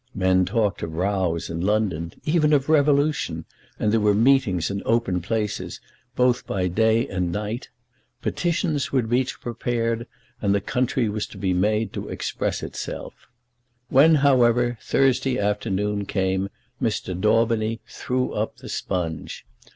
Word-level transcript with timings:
Men 0.15 0.45
talked 0.45 0.81
of 0.81 0.95
rows 0.95 1.47
in 1.47 1.61
London, 1.61 2.11
even 2.25 2.53
of 2.53 2.69
revolution, 2.69 3.45
and 3.79 3.93
there 3.93 3.99
were 3.99 4.15
meetings 4.15 4.71
in 4.71 4.81
open 4.83 5.21
places 5.21 5.79
both 6.15 6.47
by 6.47 6.67
day 6.67 7.07
and 7.07 7.31
night. 7.31 7.69
Petitions 8.23 8.91
were 8.91 9.03
to 9.03 9.07
be 9.07 9.23
prepared, 9.39 10.07
and 10.41 10.55
the 10.55 10.59
country 10.59 11.07
was 11.07 11.27
to 11.27 11.37
be 11.37 11.53
made 11.53 11.93
to 11.93 12.09
express 12.09 12.63
itself. 12.63 13.13
When, 13.89 14.15
however, 14.15 14.79
Thursday 14.81 15.37
afternoon 15.37 16.07
came, 16.07 16.49
Mr. 16.81 17.13
Daubeny 17.13 17.79
"threw 17.87 18.33
up 18.33 18.57
the 18.57 18.69
sponge." 18.69 19.45